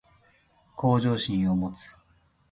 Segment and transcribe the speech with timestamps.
[0.75, 1.95] 向上心を持つ